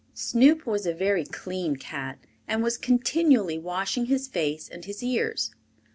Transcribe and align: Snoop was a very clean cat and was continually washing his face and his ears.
Snoop 0.15 0.65
was 0.65 0.87
a 0.87 0.95
very 0.95 1.23
clean 1.23 1.75
cat 1.75 2.17
and 2.47 2.63
was 2.63 2.75
continually 2.75 3.59
washing 3.59 4.07
his 4.07 4.27
face 4.27 4.67
and 4.67 4.85
his 4.85 5.03
ears. 5.03 5.51